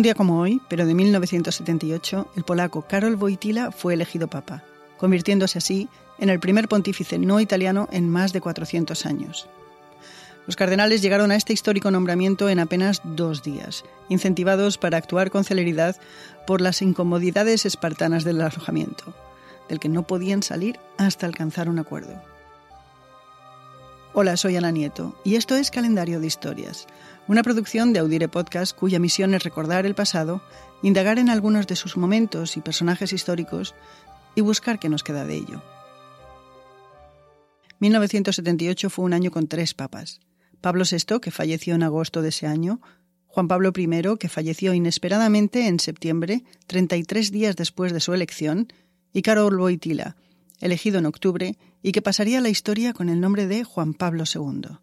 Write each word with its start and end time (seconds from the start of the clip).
Un 0.00 0.04
día 0.04 0.14
como 0.14 0.40
hoy, 0.40 0.62
pero 0.70 0.86
de 0.86 0.94
1978, 0.94 2.32
el 2.34 2.42
polaco 2.42 2.86
Karol 2.88 3.16
Wojtyla 3.16 3.70
fue 3.70 3.92
elegido 3.92 4.28
papa, 4.28 4.62
convirtiéndose 4.96 5.58
así 5.58 5.90
en 6.18 6.30
el 6.30 6.40
primer 6.40 6.68
pontífice 6.68 7.18
no 7.18 7.38
italiano 7.38 7.86
en 7.92 8.08
más 8.08 8.32
de 8.32 8.40
400 8.40 9.04
años. 9.04 9.46
Los 10.46 10.56
cardenales 10.56 11.02
llegaron 11.02 11.30
a 11.32 11.36
este 11.36 11.52
histórico 11.52 11.90
nombramiento 11.90 12.48
en 12.48 12.60
apenas 12.60 13.02
dos 13.04 13.42
días, 13.42 13.84
incentivados 14.08 14.78
para 14.78 14.96
actuar 14.96 15.30
con 15.30 15.44
celeridad 15.44 15.96
por 16.46 16.62
las 16.62 16.80
incomodidades 16.80 17.66
espartanas 17.66 18.24
del 18.24 18.40
alojamiento, 18.40 19.12
del 19.68 19.80
que 19.80 19.90
no 19.90 20.06
podían 20.06 20.42
salir 20.42 20.80
hasta 20.96 21.26
alcanzar 21.26 21.68
un 21.68 21.78
acuerdo. 21.78 22.22
Hola, 24.22 24.36
soy 24.36 24.54
Ana 24.54 24.70
Nieto 24.70 25.18
y 25.24 25.36
esto 25.36 25.56
es 25.56 25.70
Calendario 25.70 26.20
de 26.20 26.26
Historias, 26.26 26.86
una 27.26 27.42
producción 27.42 27.94
de 27.94 28.00
Audire 28.00 28.28
Podcast 28.28 28.76
cuya 28.76 28.98
misión 28.98 29.32
es 29.32 29.44
recordar 29.44 29.86
el 29.86 29.94
pasado, 29.94 30.42
indagar 30.82 31.18
en 31.18 31.30
algunos 31.30 31.66
de 31.66 31.74
sus 31.74 31.96
momentos 31.96 32.58
y 32.58 32.60
personajes 32.60 33.14
históricos 33.14 33.74
y 34.34 34.42
buscar 34.42 34.78
qué 34.78 34.90
nos 34.90 35.04
queda 35.04 35.24
de 35.24 35.36
ello. 35.36 35.62
1978 37.78 38.90
fue 38.90 39.06
un 39.06 39.14
año 39.14 39.30
con 39.30 39.48
tres 39.48 39.72
papas. 39.72 40.20
Pablo 40.60 40.84
VI, 40.84 41.18
que 41.22 41.30
falleció 41.30 41.74
en 41.74 41.82
agosto 41.82 42.20
de 42.20 42.28
ese 42.28 42.46
año, 42.46 42.82
Juan 43.26 43.48
Pablo 43.48 43.72
I, 43.74 44.18
que 44.18 44.28
falleció 44.28 44.74
inesperadamente 44.74 45.66
en 45.66 45.80
septiembre, 45.80 46.44
33 46.66 47.32
días 47.32 47.56
después 47.56 47.94
de 47.94 48.00
su 48.00 48.12
elección, 48.12 48.70
y 49.14 49.22
Karol 49.22 49.58
Wojtyla, 49.58 50.14
elegido 50.60 50.98
en 50.98 51.06
octubre 51.06 51.56
y 51.82 51.92
que 51.92 52.02
pasaría 52.02 52.38
a 52.38 52.42
la 52.42 52.48
historia 52.48 52.92
con 52.92 53.08
el 53.08 53.20
nombre 53.20 53.46
de 53.46 53.64
Juan 53.64 53.94
Pablo 53.94 54.24
II. 54.32 54.78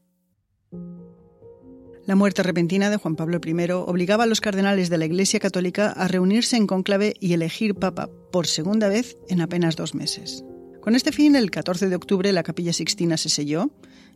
La 2.05 2.15
muerte 2.15 2.41
repentina 2.41 2.89
de 2.89 2.95
Juan 2.95 3.17
Pablo 3.17 3.41
I 3.45 3.71
obligaba 3.71 4.23
a 4.23 4.27
los 4.27 4.39
cardenales 4.39 4.89
de 4.89 4.97
la 4.97 5.05
Iglesia 5.05 5.41
Católica 5.41 5.91
a 5.91 6.07
reunirse 6.07 6.55
en 6.55 6.65
cónclave 6.65 7.13
y 7.19 7.33
elegir 7.33 7.75
papa 7.75 8.09
por 8.31 8.47
segunda 8.47 8.87
vez 8.87 9.17
en 9.27 9.41
apenas 9.41 9.75
dos 9.75 9.93
meses. 9.93 10.45
Con 10.79 10.95
este 10.95 11.11
fin, 11.11 11.35
el 11.35 11.51
14 11.51 11.89
de 11.89 11.95
octubre 11.97 12.31
la 12.31 12.43
capilla 12.43 12.71
sixtina 12.71 13.17
se 13.17 13.27
selló 13.27 13.71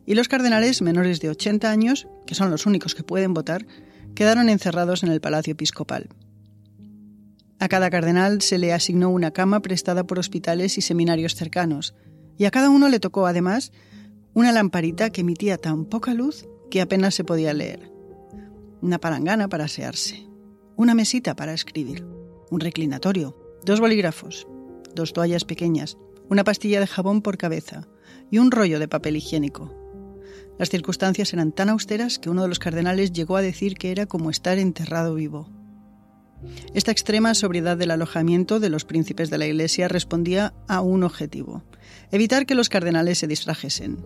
y 0.06 0.14
los 0.14 0.28
cardenales 0.28 0.80
menores 0.80 1.20
de 1.20 1.28
80 1.28 1.70
años, 1.70 2.08
que 2.26 2.34
son 2.34 2.50
los 2.50 2.64
únicos 2.64 2.94
que 2.94 3.02
pueden 3.02 3.34
votar, 3.34 3.66
quedaron 4.14 4.48
encerrados 4.48 5.02
en 5.02 5.10
el 5.10 5.20
palacio 5.20 5.52
episcopal. 5.52 6.08
A 7.62 7.68
cada 7.68 7.90
cardenal 7.90 8.42
se 8.42 8.58
le 8.58 8.72
asignó 8.72 9.08
una 9.10 9.30
cama 9.30 9.60
prestada 9.60 10.04
por 10.04 10.18
hospitales 10.18 10.78
y 10.78 10.80
seminarios 10.80 11.36
cercanos, 11.36 11.94
y 12.36 12.46
a 12.46 12.50
cada 12.50 12.68
uno 12.68 12.88
le 12.88 12.98
tocó 12.98 13.24
además 13.24 13.70
una 14.34 14.50
lamparita 14.50 15.10
que 15.10 15.20
emitía 15.20 15.58
tan 15.58 15.84
poca 15.84 16.12
luz 16.12 16.48
que 16.72 16.80
apenas 16.80 17.14
se 17.14 17.22
podía 17.22 17.54
leer, 17.54 17.92
una 18.80 18.98
palangana 18.98 19.48
para 19.48 19.66
asearse, 19.66 20.26
una 20.74 20.96
mesita 20.96 21.36
para 21.36 21.54
escribir, 21.54 22.04
un 22.50 22.58
reclinatorio, 22.58 23.38
dos 23.64 23.78
bolígrafos, 23.78 24.48
dos 24.96 25.12
toallas 25.12 25.44
pequeñas, 25.44 25.96
una 26.28 26.42
pastilla 26.42 26.80
de 26.80 26.88
jabón 26.88 27.22
por 27.22 27.38
cabeza 27.38 27.86
y 28.28 28.38
un 28.38 28.50
rollo 28.50 28.80
de 28.80 28.88
papel 28.88 29.14
higiénico. 29.14 29.72
Las 30.58 30.68
circunstancias 30.68 31.32
eran 31.32 31.52
tan 31.52 31.68
austeras 31.68 32.18
que 32.18 32.28
uno 32.28 32.42
de 32.42 32.48
los 32.48 32.58
cardenales 32.58 33.12
llegó 33.12 33.36
a 33.36 33.40
decir 33.40 33.74
que 33.74 33.92
era 33.92 34.06
como 34.06 34.30
estar 34.30 34.58
enterrado 34.58 35.14
vivo. 35.14 35.61
Esta 36.74 36.90
extrema 36.90 37.34
sobriedad 37.34 37.76
del 37.76 37.90
alojamiento 37.90 38.60
de 38.60 38.70
los 38.70 38.84
príncipes 38.84 39.30
de 39.30 39.38
la 39.38 39.46
Iglesia 39.46 39.88
respondía 39.88 40.54
a 40.68 40.80
un 40.80 41.04
objetivo, 41.04 41.62
evitar 42.10 42.46
que 42.46 42.54
los 42.54 42.68
cardenales 42.68 43.18
se 43.18 43.26
distrajesen. 43.26 44.04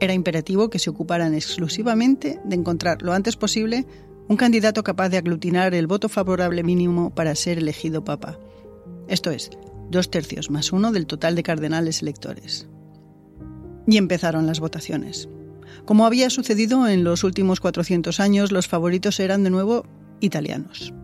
Era 0.00 0.12
imperativo 0.12 0.70
que 0.70 0.78
se 0.78 0.90
ocuparan 0.90 1.34
exclusivamente 1.34 2.40
de 2.44 2.56
encontrar 2.56 3.02
lo 3.02 3.12
antes 3.12 3.36
posible 3.36 3.86
un 4.28 4.36
candidato 4.36 4.82
capaz 4.82 5.10
de 5.10 5.18
aglutinar 5.18 5.74
el 5.74 5.86
voto 5.86 6.08
favorable 6.08 6.62
mínimo 6.62 7.14
para 7.14 7.34
ser 7.34 7.58
elegido 7.58 8.04
papa. 8.04 8.38
Esto 9.06 9.30
es, 9.30 9.50
dos 9.90 10.10
tercios 10.10 10.50
más 10.50 10.72
uno 10.72 10.92
del 10.92 11.06
total 11.06 11.34
de 11.34 11.42
cardenales 11.42 12.02
electores. 12.02 12.66
Y 13.86 13.98
empezaron 13.98 14.46
las 14.46 14.60
votaciones. 14.60 15.28
Como 15.84 16.06
había 16.06 16.30
sucedido 16.30 16.88
en 16.88 17.04
los 17.04 17.24
últimos 17.24 17.60
400 17.60 18.18
años, 18.20 18.50
los 18.50 18.66
favoritos 18.66 19.20
eran 19.20 19.44
de 19.44 19.50
nuevo 19.50 19.84
italianos. 20.20 20.94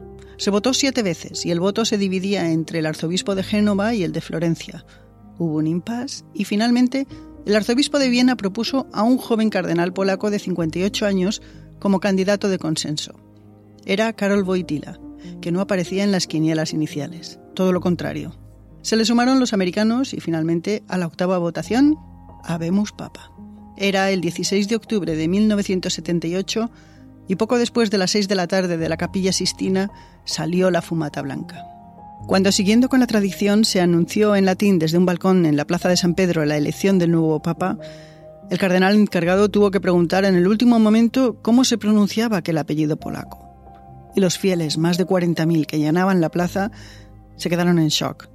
Se 0.40 0.48
votó 0.48 0.72
siete 0.72 1.02
veces 1.02 1.44
y 1.44 1.50
el 1.50 1.60
voto 1.60 1.84
se 1.84 1.98
dividía 1.98 2.50
entre 2.50 2.78
el 2.78 2.86
arzobispo 2.86 3.34
de 3.34 3.42
Génova 3.42 3.94
y 3.94 4.04
el 4.04 4.12
de 4.12 4.22
Florencia. 4.22 4.86
Hubo 5.36 5.58
un 5.58 5.66
impasse 5.66 6.24
y 6.32 6.46
finalmente 6.46 7.06
el 7.44 7.54
arzobispo 7.54 7.98
de 7.98 8.08
Viena 8.08 8.36
propuso 8.36 8.86
a 8.94 9.02
un 9.02 9.18
joven 9.18 9.50
cardenal 9.50 9.92
polaco 9.92 10.30
de 10.30 10.38
58 10.38 11.04
años 11.04 11.42
como 11.78 12.00
candidato 12.00 12.48
de 12.48 12.58
consenso. 12.58 13.20
Era 13.84 14.14
Karol 14.14 14.44
Wojtyla, 14.44 14.98
que 15.42 15.52
no 15.52 15.60
aparecía 15.60 16.04
en 16.04 16.10
las 16.10 16.26
quinielas 16.26 16.72
iniciales. 16.72 17.38
Todo 17.54 17.74
lo 17.74 17.82
contrario. 17.82 18.34
Se 18.80 18.96
le 18.96 19.04
sumaron 19.04 19.40
los 19.40 19.52
americanos 19.52 20.14
y 20.14 20.20
finalmente 20.20 20.82
a 20.88 20.96
la 20.96 21.06
octava 21.06 21.36
votación, 21.36 21.98
habemos 22.44 22.92
papa. 22.92 23.30
Era 23.76 24.10
el 24.10 24.22
16 24.22 24.68
de 24.68 24.76
octubre 24.76 25.14
de 25.14 25.28
1978 25.28 26.70
y 27.30 27.36
poco 27.36 27.58
después 27.58 27.92
de 27.92 27.98
las 27.98 28.10
seis 28.10 28.26
de 28.26 28.34
la 28.34 28.48
tarde 28.48 28.76
de 28.76 28.88
la 28.88 28.96
capilla 28.96 29.32
Sistina 29.32 29.88
salió 30.24 30.68
la 30.72 30.82
fumata 30.82 31.22
blanca. 31.22 31.64
Cuando, 32.26 32.50
siguiendo 32.50 32.88
con 32.88 32.98
la 32.98 33.06
tradición, 33.06 33.64
se 33.64 33.80
anunció 33.80 34.34
en 34.34 34.46
latín 34.46 34.80
desde 34.80 34.98
un 34.98 35.06
balcón 35.06 35.46
en 35.46 35.56
la 35.56 35.64
plaza 35.64 35.88
de 35.88 35.96
San 35.96 36.16
Pedro 36.16 36.44
la 36.44 36.56
elección 36.56 36.98
del 36.98 37.12
nuevo 37.12 37.40
papa, 37.40 37.78
el 38.50 38.58
cardenal 38.58 38.96
encargado 38.96 39.48
tuvo 39.48 39.70
que 39.70 39.80
preguntar 39.80 40.24
en 40.24 40.34
el 40.34 40.48
último 40.48 40.80
momento 40.80 41.40
cómo 41.40 41.62
se 41.62 41.78
pronunciaba 41.78 42.38
aquel 42.38 42.58
apellido 42.58 42.96
polaco. 42.96 43.38
Y 44.16 44.20
los 44.20 44.36
fieles, 44.36 44.76
más 44.76 44.98
de 44.98 45.06
40.000 45.06 45.66
que 45.66 45.78
llenaban 45.78 46.20
la 46.20 46.30
plaza, 46.30 46.72
se 47.36 47.48
quedaron 47.48 47.78
en 47.78 47.90
shock. 47.90 48.28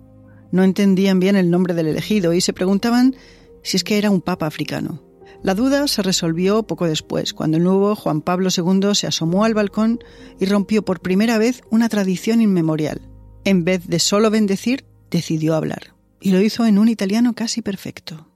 No 0.53 0.63
entendían 0.63 1.19
bien 1.19 1.35
el 1.35 1.51
nombre 1.51 1.73
del 1.73 1.87
elegido 1.87 2.31
y 2.31 2.39
se 2.39 2.53
preguntaban 2.53 3.13
si 3.61 3.75
es 3.75 3.83
que 3.83 3.97
era 3.97 4.09
un 4.09 4.21
papa 4.21 4.47
africano. 4.47 5.04
La 5.43 5.53
duda 5.53 5.87
se 5.87 6.01
resolvió 6.01 6.63
poco 6.63 6.87
después, 6.87 7.33
cuando 7.33 7.57
el 7.57 7.63
nuevo 7.63 7.95
Juan 7.95 8.21
Pablo 8.21 8.49
II 8.55 8.95
se 8.95 9.07
asomó 9.07 9.45
al 9.45 9.53
balcón 9.53 9.99
y 10.39 10.45
rompió 10.45 10.83
por 10.83 11.01
primera 11.01 11.37
vez 11.37 11.61
una 11.69 11.89
tradición 11.89 12.41
inmemorial. 12.41 13.01
En 13.43 13.63
vez 13.63 13.87
de 13.87 13.99
solo 13.99 14.31
bendecir, 14.31 14.85
decidió 15.11 15.55
hablar. 15.55 15.93
Y 16.19 16.31
lo 16.31 16.41
hizo 16.41 16.65
en 16.65 16.79
un 16.79 16.89
italiano 16.89 17.33
casi 17.33 17.61
perfecto. 17.61 18.27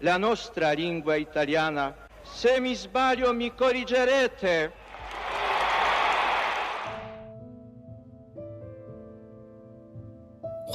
La 0.00 0.18
nostra 0.18 0.74
lingua 0.74 1.16
italiana, 1.16 1.96
se 2.34 2.60
mi 2.60 2.76
sbaglio 2.76 3.32
mi 3.32 3.50
corrigerete. 3.50 4.70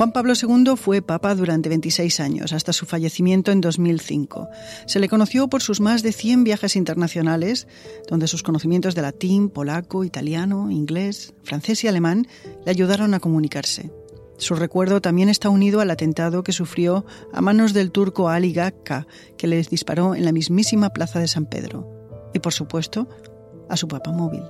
Juan 0.02 0.14
Pablo 0.14 0.34
II 0.34 0.78
fue 0.78 1.04
papa 1.04 1.36
durante 1.36 1.70
26 1.70 2.22
años, 2.22 2.54
hasta 2.54 2.74
su 2.74 2.88
fallecimiento 2.88 3.52
en 3.52 3.62
2005. 3.62 4.50
Se 4.88 5.00
le 5.00 5.08
conoció 5.08 5.48
por 5.48 5.62
sus 5.62 5.80
más 5.80 6.02
de 6.02 6.12
100 6.12 6.44
viajes 6.44 6.76
internacionales, 6.76 7.68
donde 8.10 8.26
sus 8.26 8.42
conocimientos 8.42 8.96
de 8.96 9.04
latín, 9.04 9.50
polaco, 9.50 10.04
italiano, 10.04 10.72
inglés, 10.72 11.36
francés 11.44 11.84
y 11.84 11.88
alemán 11.88 12.26
le 12.66 12.72
ayudaron 12.72 13.14
a 13.14 13.20
comunicarse. 13.20 13.92
Su 14.38 14.56
recuerdo 14.56 15.02
también 15.02 15.30
está 15.30 15.50
unido 15.50 15.82
al 15.82 15.92
atentado 15.92 16.42
que 16.42 16.52
sufrió 16.52 17.06
a 17.32 17.42
manos 17.42 17.74
del 17.74 17.92
turco 17.92 18.28
Ali 18.28 18.54
Gakka, 18.54 19.06
que 19.38 19.46
les 19.46 19.70
disparó 19.70 20.16
en 20.16 20.26
la 20.26 20.32
mismísima 20.32 20.90
plaza 20.90 21.20
de 21.20 21.28
San 21.28 21.46
Pedro. 21.46 21.88
Y 22.34 22.40
por 22.40 22.54
supuesto, 22.54 23.08
a 23.70 23.78
su 23.78 23.88
papa 23.88 24.12
móvil 24.12 24.42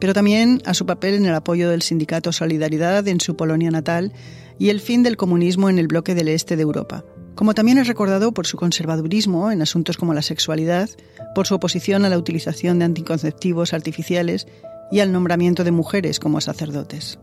pero 0.00 0.14
también 0.14 0.62
a 0.64 0.74
su 0.74 0.86
papel 0.86 1.14
en 1.14 1.26
el 1.26 1.34
apoyo 1.34 1.70
del 1.70 1.82
sindicato 1.82 2.32
Solidaridad 2.32 3.06
en 3.06 3.20
su 3.20 3.36
Polonia 3.36 3.70
natal 3.70 4.12
y 4.58 4.70
el 4.70 4.80
fin 4.80 5.02
del 5.02 5.16
comunismo 5.16 5.68
en 5.70 5.78
el 5.78 5.86
bloque 5.86 6.14
del 6.14 6.28
este 6.28 6.56
de 6.56 6.62
Europa, 6.62 7.04
como 7.34 7.54
también 7.54 7.78
es 7.78 7.86
recordado 7.86 8.32
por 8.32 8.46
su 8.46 8.56
conservadurismo 8.56 9.52
en 9.52 9.62
asuntos 9.62 9.96
como 9.96 10.14
la 10.14 10.22
sexualidad, 10.22 10.88
por 11.34 11.46
su 11.46 11.54
oposición 11.54 12.04
a 12.04 12.08
la 12.08 12.18
utilización 12.18 12.78
de 12.78 12.86
anticonceptivos 12.86 13.72
artificiales 13.72 14.48
y 14.90 15.00
al 15.00 15.12
nombramiento 15.12 15.62
de 15.62 15.70
mujeres 15.70 16.18
como 16.18 16.40
sacerdotes. 16.40 17.18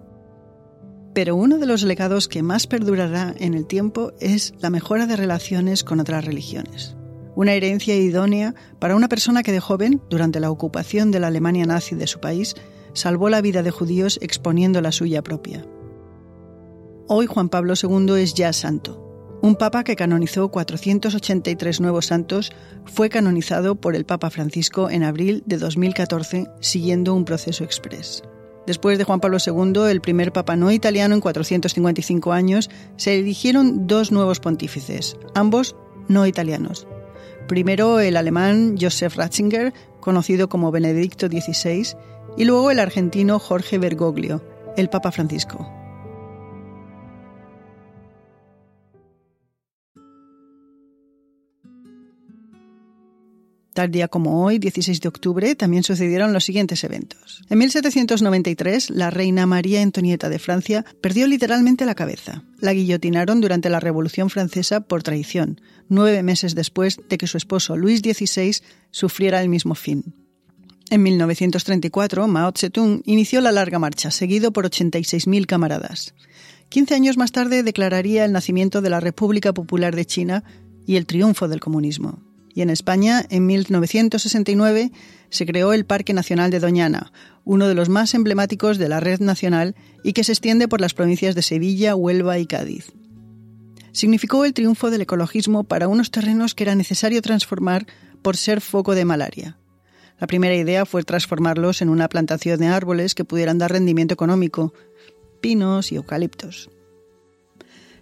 Pero 1.14 1.36
uno 1.36 1.58
de 1.58 1.66
los 1.66 1.82
legados 1.84 2.28
que 2.28 2.44
más 2.44 2.68
perdurará 2.68 3.34
en 3.40 3.56
el 3.56 3.66
tiempo 3.66 4.14
es 4.20 4.54
la 4.60 4.70
mejora 4.70 5.08
de 5.08 5.16
relaciones 5.16 5.84
con 5.84 6.00
otras 6.00 6.24
religiones 6.26 6.98
una 7.38 7.54
herencia 7.54 7.96
idónea 7.96 8.56
para 8.80 8.96
una 8.96 9.10
persona 9.10 9.44
que 9.44 9.52
de 9.52 9.60
joven, 9.60 10.02
durante 10.10 10.40
la 10.40 10.50
ocupación 10.50 11.12
de 11.12 11.20
la 11.20 11.28
Alemania 11.28 11.68
nazi 11.68 11.94
de 11.94 12.08
su 12.08 12.20
país, 12.20 12.56
salvó 12.98 13.30
la 13.30 13.42
vida 13.42 13.62
de 13.62 13.70
judíos 13.70 14.18
exponiendo 14.22 14.82
la 14.82 14.92
suya 14.92 15.22
propia. 15.22 15.64
Hoy 17.08 17.28
Juan 17.28 17.48
Pablo 17.48 17.76
II 17.82 18.20
es 18.20 18.34
ya 18.34 18.52
santo. 18.52 19.04
Un 19.44 19.56
papa 19.56 19.84
que 19.84 19.96
canonizó 19.96 20.50
483 20.50 21.80
nuevos 21.80 22.08
santos 22.08 22.52
fue 22.86 23.10
canonizado 23.10 23.76
por 23.76 23.96
el 23.96 24.04
Papa 24.04 24.32
Francisco 24.32 24.90
en 24.90 25.04
abril 25.04 25.44
de 25.46 25.58
2014 25.58 26.48
siguiendo 26.60 27.14
un 27.14 27.24
proceso 27.24 27.64
express. 27.64 28.24
Después 28.66 28.98
de 28.98 29.04
Juan 29.04 29.20
Pablo 29.20 29.38
II, 29.46 29.90
el 29.92 30.02
primer 30.02 30.34
papa 30.34 30.56
no 30.56 30.72
italiano 30.72 31.14
en 31.14 31.22
455 31.22 32.34
años, 32.34 32.70
se 32.98 33.18
eligieron 33.20 33.86
dos 33.86 34.12
nuevos 34.12 34.40
pontífices, 34.40 35.16
ambos 35.36 35.76
no 36.10 36.26
italianos, 36.26 36.88
Primero 37.48 38.02
el 38.02 38.18
alemán 38.18 38.76
Joseph 38.80 39.16
Ratzinger, 39.16 39.74
conocido 40.02 40.50
como 40.50 40.70
Benedicto 40.70 41.28
XVI, 41.28 41.96
y 42.38 42.46
luego 42.46 42.72
el 42.72 42.80
argentino 42.80 43.40
Jorge 43.40 43.80
Bergoglio, 43.80 44.44
el 44.78 44.90
Papa 44.90 45.12
Francisco. 45.12 45.74
Tal 53.74 53.92
día 53.92 54.08
como 54.08 54.44
hoy, 54.44 54.58
16 54.58 55.02
de 55.02 55.08
octubre, 55.08 55.54
también 55.54 55.84
sucedieron 55.84 56.34
los 56.34 56.46
siguientes 56.46 56.84
eventos. 56.84 57.44
En 57.48 57.60
1793, 57.60 58.90
la 58.90 59.12
reina 59.12 59.46
María 59.46 59.84
Antonieta 59.84 60.30
de 60.30 60.40
Francia 60.40 60.84
perdió 61.00 61.28
literalmente 61.28 61.86
la 61.86 61.94
cabeza. 61.94 62.44
La 62.60 62.74
guillotinaron 62.74 63.40
durante 63.40 63.70
la 63.70 63.80
Revolución 63.80 64.32
Francesa 64.32 64.82
por 64.82 65.04
traición, 65.04 65.62
nueve 65.90 66.24
meses 66.24 66.56
después 66.56 67.00
de 67.08 67.20
que 67.20 67.28
su 67.28 67.38
esposo 67.38 67.78
Luis 67.78 68.00
XVI 68.00 68.64
sufriera 68.90 69.44
el 69.44 69.50
mismo 69.50 69.76
fin. 69.76 70.27
En 70.90 71.04
1934, 71.04 72.28
Mao 72.28 72.52
Zedong 72.56 73.02
inició 73.06 73.42
la 73.42 73.52
larga 73.52 73.80
marcha, 73.80 74.12
seguido 74.12 74.52
por 74.52 74.70
86.000 74.70 75.46
camaradas. 75.46 76.14
Quince 76.70 76.96
años 76.96 77.18
más 77.18 77.32
tarde 77.32 77.64
declararía 77.64 78.26
el 78.26 78.32
nacimiento 78.32 78.82
de 78.82 78.90
la 78.90 79.00
República 79.00 79.54
Popular 79.54 79.96
de 79.96 80.06
China 80.06 80.44
y 80.86 80.96
el 80.96 81.06
triunfo 81.06 81.48
del 81.48 81.60
comunismo 81.60 82.28
y 82.58 82.64
en 82.64 82.72
España, 82.72 83.24
en 83.30 83.46
1969, 83.46 84.92
se 85.30 85.46
creó 85.46 85.74
el 85.74 85.86
Parque 85.86 86.16
Nacional 86.16 86.50
de 86.50 86.60
Doñana, 86.60 87.12
uno 87.46 87.68
de 87.68 87.76
los 87.76 87.88
más 87.88 88.16
emblemáticos 88.16 88.80
de 88.80 88.90
la 88.90 89.00
red 89.00 89.20
nacional 89.20 89.76
y 90.04 90.14
que 90.14 90.24
se 90.24 90.32
extiende 90.32 90.68
por 90.68 90.82
las 90.82 90.96
provincias 90.96 91.36
de 91.36 91.44
Sevilla, 91.44 91.96
Huelva 91.96 92.40
y 92.40 92.48
Cádiz. 92.48 92.92
Significó 93.92 94.44
el 94.44 94.56
triunfo 94.56 94.90
del 94.90 95.02
ecologismo 95.02 95.66
para 95.66 95.88
unos 95.88 96.10
terrenos 96.10 96.56
que 96.56 96.64
era 96.64 96.74
necesario 96.74 97.22
transformar 97.22 97.86
por 98.24 98.38
ser 98.38 98.60
foco 98.60 98.96
de 98.96 99.06
malaria. 99.06 99.60
La 100.20 100.28
primera 100.28 100.56
idea 100.56 100.86
fue 100.86 101.04
transformarlos 101.04 101.82
en 101.82 101.90
una 101.90 102.10
plantación 102.10 102.60
de 102.60 102.68
árboles 102.68 103.14
que 103.14 103.26
pudieran 103.26 103.60
dar 103.60 103.72
rendimiento 103.72 104.14
económico, 104.14 104.74
pinos 105.42 105.92
y 105.92 105.96
eucaliptos. 105.96 106.70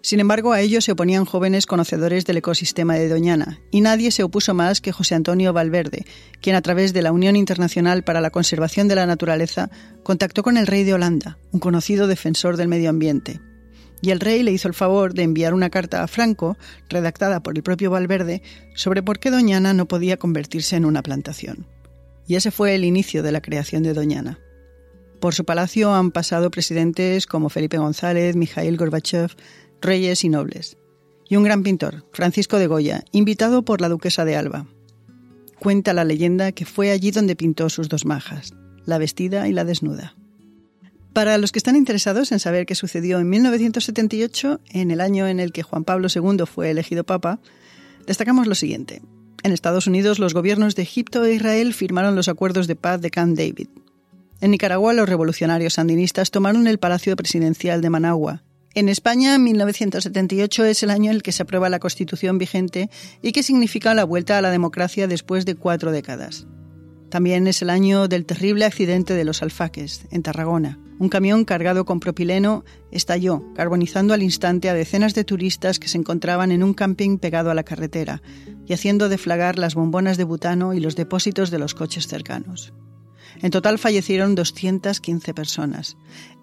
Sin 0.06 0.20
embargo, 0.20 0.54
a 0.54 0.62
ello 0.62 0.82
se 0.82 0.92
oponían 0.92 1.26
jóvenes 1.26 1.66
conocedores 1.66 2.26
del 2.26 2.38
ecosistema 2.38 2.94
de 2.94 3.10
Doñana, 3.10 3.60
y 3.72 3.82
nadie 3.82 4.12
se 4.12 4.22
opuso 4.22 4.54
más 4.54 4.80
que 4.80 4.92
José 4.92 5.16
Antonio 5.16 5.52
Valverde, 5.52 6.06
quien 6.42 6.56
a 6.56 6.62
través 6.62 6.94
de 6.94 7.02
la 7.02 7.12
Unión 7.12 7.36
Internacional 7.36 8.04
para 8.04 8.22
la 8.22 8.30
Conservación 8.30 8.88
de 8.88 8.94
la 8.94 9.08
Naturaleza 9.08 9.72
contactó 10.04 10.44
con 10.44 10.58
el 10.58 10.68
rey 10.68 10.84
de 10.84 10.94
Holanda, 10.94 11.40
un 11.52 11.60
conocido 11.60 12.06
defensor 12.06 12.56
del 12.56 12.68
medio 12.68 12.92
ambiente. 12.92 13.42
Y 14.04 14.12
el 14.12 14.20
rey 14.20 14.44
le 14.44 14.52
hizo 14.52 14.68
el 14.68 14.76
favor 14.76 15.16
de 15.16 15.24
enviar 15.24 15.56
una 15.56 15.72
carta 15.72 16.04
a 16.04 16.08
Franco, 16.08 16.56
redactada 16.88 17.42
por 17.42 17.58
el 17.58 17.64
propio 17.64 17.90
Valverde, 17.90 18.44
sobre 18.76 19.02
por 19.02 19.18
qué 19.18 19.32
Doñana 19.32 19.74
no 19.74 19.88
podía 19.88 20.18
convertirse 20.18 20.76
en 20.76 20.86
una 20.86 21.02
plantación. 21.02 21.66
Y 22.28 22.36
ese 22.36 22.52
fue 22.52 22.76
el 22.76 22.84
inicio 22.84 23.24
de 23.24 23.32
la 23.32 23.42
creación 23.42 23.84
de 23.84 23.94
Doñana. 23.94 24.40
Por 25.20 25.34
su 25.34 25.46
palacio 25.46 25.94
han 25.94 26.12
pasado 26.12 26.52
presidentes 26.52 27.26
como 27.26 27.50
Felipe 27.50 27.78
González, 27.78 28.36
Mikhail 28.36 28.78
Gorbachev, 28.78 29.32
reyes 29.82 30.24
y 30.24 30.30
nobles. 30.30 30.78
Y 31.28 31.36
un 31.36 31.44
gran 31.44 31.64
pintor, 31.64 32.06
Francisco 32.12 32.60
de 32.60 32.68
Goya, 32.68 33.04
invitado 33.12 33.64
por 33.64 33.82
la 33.82 33.90
duquesa 33.90 34.26
de 34.26 34.36
Alba. 34.36 34.68
Cuenta 35.60 35.94
la 35.94 36.04
leyenda 36.04 36.52
que 36.52 36.66
fue 36.66 36.92
allí 36.92 37.12
donde 37.12 37.36
pintó 37.36 37.70
sus 37.70 37.90
dos 37.90 38.06
majas, 38.06 38.54
la 38.86 38.98
vestida 38.98 39.48
y 39.48 39.52
la 39.52 39.64
desnuda. 39.64 40.16
Para 41.14 41.38
los 41.38 41.52
que 41.52 41.60
están 41.60 41.78
interesados 41.78 42.32
en 42.32 42.40
saber 42.40 42.66
qué 42.66 42.76
sucedió 42.76 43.20
en 43.20 43.30
1978, 43.30 44.60
en 44.70 44.92
el 44.92 45.00
año 45.00 45.28
en 45.28 45.40
el 45.40 45.54
que 45.54 45.64
Juan 45.64 45.86
Pablo 45.86 46.10
II 46.14 46.46
fue 46.46 46.70
elegido 46.72 47.06
papa, 47.06 47.40
destacamos 48.06 48.48
lo 48.48 48.54
siguiente. 48.54 49.02
En 49.46 49.54
Estados 49.54 49.86
Unidos, 49.86 50.18
los 50.20 50.34
gobiernos 50.34 50.76
de 50.76 50.82
Egipto 50.82 51.24
e 51.24 51.36
Israel 51.36 51.74
firmaron 51.74 52.16
los 52.16 52.28
acuerdos 52.28 52.66
de 52.66 52.76
paz 52.76 53.00
de 53.00 53.12
Camp 53.12 53.38
David. 53.38 53.68
En 54.42 54.52
Nicaragua, 54.52 54.92
los 54.94 55.08
revolucionarios 55.08 55.76
sandinistas 55.76 56.32
tomaron 56.32 56.66
el 56.66 56.80
Palacio 56.80 57.16
Presidencial 57.16 57.80
de 57.80 57.90
Managua 57.90 58.44
en 58.76 58.90
España, 58.90 59.38
1978 59.38 60.66
es 60.66 60.84
el 60.84 60.90
año 60.90 61.10
en 61.10 61.16
el 61.16 61.24
que 61.24 61.32
se 61.32 61.44
aprueba 61.44 61.70
la 61.70 61.80
Constitución 61.80 62.38
vigente 62.38 62.90
y 63.22 63.32
que 63.32 63.42
significa 63.42 63.94
la 63.94 64.04
vuelta 64.04 64.38
a 64.38 64.42
la 64.42 64.52
democracia 64.52 65.08
después 65.08 65.46
de 65.46 65.56
cuatro 65.56 65.94
décadas. 65.94 66.46
También 67.10 67.48
es 67.48 67.62
el 67.62 67.70
año 67.70 68.08
del 68.08 68.26
terrible 68.26 68.66
accidente 68.66 69.14
de 69.14 69.26
los 69.26 69.42
alfaques, 69.42 70.06
en 70.12 70.24
Tarragona. 70.24 70.80
Un 70.98 71.10
camión 71.10 71.46
cargado 71.46 71.86
con 71.86 72.00
propileno 72.00 72.64
estalló, 72.92 73.44
carbonizando 73.54 74.14
al 74.14 74.24
instante 74.24 74.70
a 74.70 74.74
decenas 74.74 75.14
de 75.14 75.24
turistas 75.24 75.78
que 75.78 75.88
se 75.88 75.98
encontraban 75.98 76.52
en 76.52 76.64
un 76.64 76.74
camping 76.74 77.18
pegado 77.18 77.52
a 77.52 77.54
la 77.54 77.64
carretera 77.64 78.22
y 78.66 78.74
haciendo 78.74 79.10
deflagar 79.10 79.60
las 79.60 79.76
bombonas 79.76 80.18
de 80.18 80.24
butano 80.24 80.74
y 80.74 80.80
los 80.80 80.96
depósitos 80.96 81.52
de 81.52 81.60
los 81.60 81.76
coches 81.76 82.08
cercanos. 82.08 82.74
En 83.42 83.52
total 83.52 83.78
fallecieron 83.78 84.36
215 84.36 85.34
personas. 85.34 85.98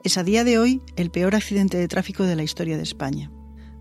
Es 0.05 0.19
a 0.19 0.25
día 0.25 0.45
de 0.45 0.59
hoy 0.59 0.83
el 0.97 1.11
peor 1.11 1.35
accidente 1.35 1.79
de 1.79 1.89
tráfico 1.89 2.25
de 2.25 2.37
la 2.37 2.43
historia 2.43 2.77
de 2.77 2.83
España. 2.83 3.31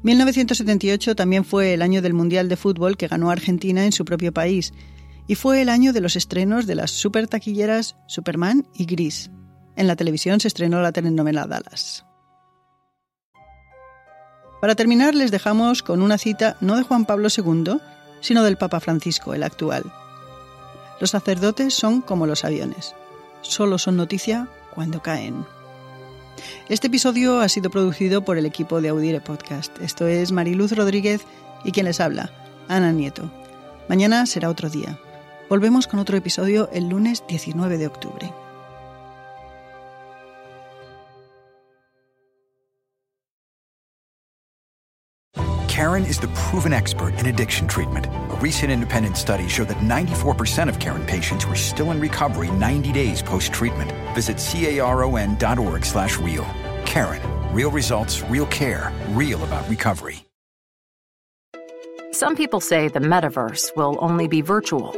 1978 0.04 1.16
también 1.16 1.45
fue 1.45 1.74
el 1.74 1.81
año 1.81 2.01
del 2.01 2.13
Mundial 2.13 2.50
de 2.50 2.56
Fútbol 2.56 2.98
que 2.98 3.07
ganó 3.07 3.30
Argentina 3.30 3.86
en 3.86 3.92
su 3.92 4.06
propio 4.06 4.34
país 4.34 4.74
y 5.31 5.36
fue 5.36 5.62
el 5.62 5.69
año 5.69 5.94
de 5.94 6.01
los 6.01 6.18
estrenos 6.18 6.68
de 6.68 6.75
las 6.75 6.92
super 6.92 7.25
taquilleras 7.25 7.95
Superman 8.06 8.68
y 8.74 8.83
Gris. 8.83 9.31
En 9.78 9.88
la 9.88 9.95
televisión 9.95 10.42
se 10.42 10.50
estrenó 10.50 10.81
la 10.81 10.92
telenovela 10.92 11.48
Dallas. 11.48 12.06
Para 14.60 14.75
terminar 14.75 15.16
les 15.16 15.31
dejamos 15.31 15.83
con 15.83 16.01
una 16.01 16.18
cita 16.18 16.57
no 16.60 16.75
de 16.75 16.83
Juan 16.83 17.06
Pablo 17.06 17.30
II, 17.33 17.78
sino 18.19 18.44
del 18.44 18.57
Papa 18.57 18.81
Francisco, 18.81 19.33
el 19.33 19.44
actual. 19.44 19.86
Los 21.00 21.12
sacerdotes 21.12 21.74
son 21.75 22.01
como 22.01 22.27
los 22.27 22.44
aviones 22.44 22.94
solo 23.42 23.77
son 23.77 23.95
noticia 23.95 24.50
cuando 24.75 25.01
caen. 25.01 25.45
Este 26.68 26.88
episodio 26.88 27.39
ha 27.39 27.48
sido 27.48 27.69
producido 27.69 28.25
por 28.25 28.38
el 28.38 28.45
equipo 28.45 28.81
de 28.81 28.89
Audire 28.89 29.22
Podcast. 29.22 29.80
Esto 29.81 30.07
es 30.07 30.34
Mariluz 30.34 30.74
Rodríguez 30.74 31.22
y 31.63 31.72
quien 31.72 31.86
les 31.86 32.01
habla, 32.01 32.31
Ana 32.68 32.92
Nieto. 32.92 33.31
Mañana 33.88 34.25
será 34.25 34.50
otro 34.50 34.69
día. 34.69 35.00
Volvemos 35.51 35.86
con 35.86 36.00
otro 36.00 36.15
episodio 36.15 36.69
el 36.71 36.88
lunes 36.88 37.25
19 37.27 37.77
de 37.77 37.86
octubre. 37.86 38.33
Karen 45.68 46.06
is 46.06 46.19
the 46.19 46.30
proven 46.50 46.71
expert 46.71 47.13
in 47.19 47.25
addiction 47.25 47.68
treatment. 47.68 48.06
A 48.06 48.38
recent 48.39 48.71
independent 48.71 49.18
study 49.18 49.50
showed 49.50 49.68
that 49.68 49.80
94% 49.80 50.69
of 50.69 50.80
Karen 50.80 51.06
patients 51.06 51.45
were 51.45 51.57
still 51.57 51.92
in 51.92 52.00
recovery 52.00 52.50
90 52.51 52.93
days 52.93 53.22
post-treatment. 53.22 53.91
Visit 54.15 54.38
caron.org 54.38 55.84
slash 55.84 56.17
real. 56.17 56.46
Karen. 56.86 57.22
Real 57.53 57.72
results, 57.72 58.24
real 58.29 58.46
care, 58.46 58.89
real 59.10 59.43
about 59.43 59.67
recovery. 59.67 60.24
Some 62.13 62.38
people 62.38 62.62
say 62.62 62.88
the 62.88 63.00
metaverse 63.00 63.75
will 63.75 63.98
only 64.00 64.29
be 64.29 64.39
virtual. 64.39 64.96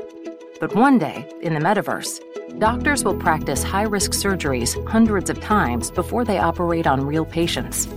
But 0.64 0.76
one 0.76 0.98
day, 0.98 1.28
in 1.42 1.54
the 1.54 1.60
metaverse, 1.60 2.58
doctors 2.58 3.04
will 3.04 3.18
practice 3.18 3.64
high-risk 3.64 4.12
surgeries 4.12 4.72
hundreds 4.88 5.30
of 5.30 5.42
times 5.42 5.92
before 5.92 6.24
they 6.24 6.38
operate 6.38 6.88
on 6.88 7.06
real 7.06 7.26
patients 7.26 7.90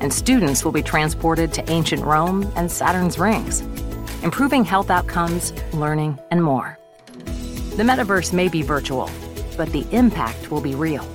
and 0.00 0.12
students 0.12 0.64
will 0.64 0.72
be 0.72 0.82
transported 0.82 1.52
to 1.52 1.70
ancient 1.70 2.02
Rome 2.04 2.50
and 2.56 2.68
Saturn's 2.68 3.20
rings, 3.20 3.60
improving 4.24 4.64
health 4.64 4.90
outcomes, 4.90 5.52
learning, 5.72 6.18
and 6.32 6.42
more. 6.42 6.76
The 7.76 7.84
metaverse 7.84 8.32
may 8.32 8.48
be 8.48 8.62
virtual, 8.62 9.08
but 9.56 9.70
the 9.70 9.86
impact 9.92 10.50
will 10.50 10.60
be 10.60 10.74
real. 10.74 11.06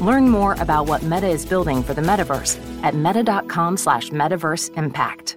Learn 0.00 0.28
more 0.28 0.52
about 0.60 0.86
what 0.86 1.02
Meta 1.02 1.26
is 1.26 1.44
building 1.44 1.82
for 1.82 1.94
the 1.94 2.02
metaverse 2.02 2.60
at 2.84 2.94
meta.com 2.94 3.76
slash 3.76 4.10
metaverse 4.10 4.70
impact. 4.78 5.36